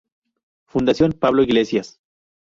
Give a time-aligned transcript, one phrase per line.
[0.65, 1.99] Fundación Pablo Iglesias,